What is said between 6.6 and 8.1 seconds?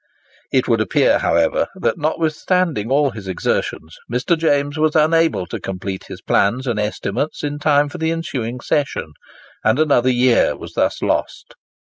and estimates in time for the